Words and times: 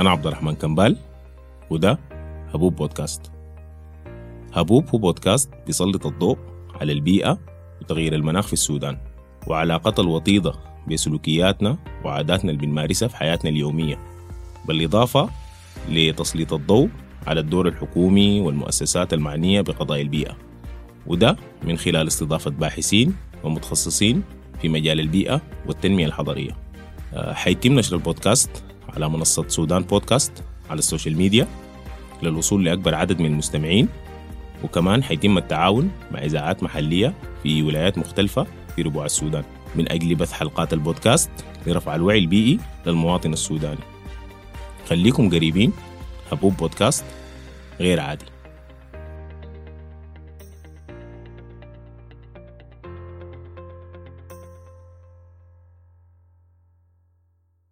أنا 0.00 0.10
عبد 0.10 0.26
الرحمن 0.26 0.54
كمبال 0.54 0.96
وده 1.70 1.98
هبوب 2.54 2.76
بودكاست. 2.76 3.32
هبوب 4.52 4.88
هو 4.88 4.98
بودكاست 4.98 5.50
بيسلط 5.66 6.06
الضوء 6.06 6.38
على 6.80 6.92
البيئة 6.92 7.38
وتغيير 7.80 8.14
المناخ 8.14 8.46
في 8.46 8.52
السودان 8.52 8.98
وعلاقتها 9.46 10.02
الوطيدة 10.02 10.52
بسلوكياتنا 10.90 11.76
وعاداتنا 12.04 12.50
اللي 12.50 12.66
بنمارسها 12.66 13.08
في 13.08 13.16
حياتنا 13.16 13.50
اليومية 13.50 13.98
بالإضافة 14.68 15.30
لتسليط 15.88 16.52
الضوء 16.52 16.88
على 17.26 17.40
الدور 17.40 17.68
الحكومي 17.68 18.40
والمؤسسات 18.40 19.12
المعنية 19.12 19.60
بقضايا 19.60 20.02
البيئة. 20.02 20.36
وده 21.06 21.36
من 21.62 21.76
خلال 21.78 22.06
استضافة 22.06 22.50
باحثين 22.50 23.16
ومتخصصين 23.44 24.22
في 24.62 24.68
مجال 24.68 25.00
البيئة 25.00 25.40
والتنمية 25.66 26.06
الحضرية. 26.06 26.56
آه، 27.14 27.32
حيتم 27.32 27.72
نشر 27.72 27.96
البودكاست 27.96 28.64
على 28.96 29.08
منصة 29.08 29.48
سودان 29.48 29.82
بودكاست 29.82 30.32
على 30.70 30.78
ال 30.78 30.83
social 30.83 31.16
media 31.16 31.48
للوصول 32.22 32.64
لأكبر 32.64 32.94
عدد 32.94 33.20
من 33.20 33.26
المستمعين 33.26 33.88
وكمان 34.64 35.02
حيتم 35.04 35.38
التعاون 35.38 35.90
مع 36.12 36.22
إذاعات 36.22 36.62
محلية 36.62 37.14
في 37.42 37.62
ولايات 37.62 37.98
مختلفة 37.98 38.46
في 38.76 38.82
ربوع 38.82 39.04
السودان. 39.04 39.44
من 39.74 39.92
أجل 39.92 40.14
بث 40.14 40.32
حلقات 40.32 40.72
البودكاست 40.72 41.30
لرفع 41.66 41.94
الوعي 41.94 42.18
البيئي 42.18 42.58
للمواطن 42.86 43.32
السوداني. 43.32 43.80
خليكم 44.88 45.30
قريبين 45.30 45.72
هبوب 46.32 46.56
بودكاست 46.56 47.04
غير 47.80 48.00
عادي. 48.00 48.24